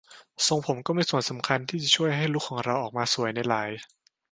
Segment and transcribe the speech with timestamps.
[0.47, 3.69] ทรงผมก็มีส่วนสำคัญที่จะช่วยให้ลุคของเราออกมาสวยในหลาย